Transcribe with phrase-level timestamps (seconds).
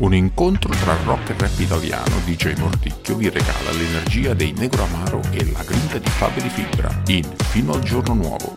[0.00, 5.20] Un incontro tra rock e rap italiano, DJ Mordicchio vi regala l'energia dei Negro Amaro
[5.30, 8.54] e la grinta di Fabri Fibra in Fino al giorno nuovo.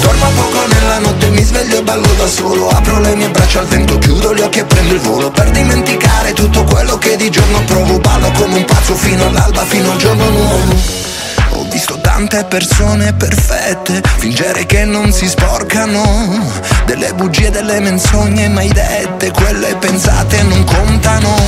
[0.00, 2.68] Dormo poco nella notte, mi sveglio e ballo da solo.
[2.68, 5.32] Apro le mie braccia al vento, chiudo gli occhi e prendo il volo.
[5.32, 9.90] Per dimenticare tutto quello che di giorno provo Ballo come un pazzo fino all'alba, fino
[9.90, 11.07] al giorno nuovo
[11.78, 16.02] visto tante persone perfette fingere che non si sporcano.
[16.86, 21.47] Delle bugie, delle menzogne mai dette Quelle pensate non contano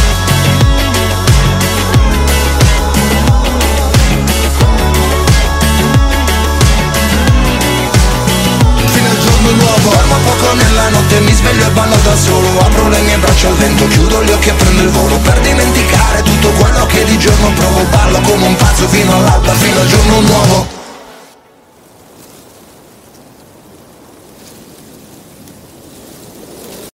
[11.65, 14.81] e ballo da solo Apro le mie braccia al vento, chiudo gli occhi e prendo
[14.81, 19.15] il volo Per dimenticare tutto quello che di giorno provo Ballo come un pazzo fino
[19.15, 20.70] all'alba, fino al giorno nuovo